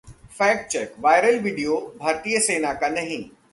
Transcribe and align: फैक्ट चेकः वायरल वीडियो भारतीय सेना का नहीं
फैक्ट 0.37 0.71
चेकः 0.71 1.01
वायरल 1.01 1.39
वीडियो 1.39 1.75
भारतीय 1.99 2.39
सेना 2.39 2.73
का 2.73 2.87
नहीं 2.89 3.23